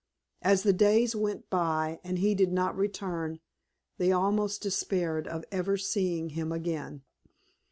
[0.41, 3.39] As the days went by and he did not return
[3.99, 7.03] they almost despaired of ever seeing him again.